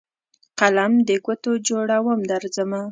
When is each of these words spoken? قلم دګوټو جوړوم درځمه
قلم 0.59 0.93
دګوټو 1.07 1.51
جوړوم 1.67 2.19
درځمه 2.31 2.79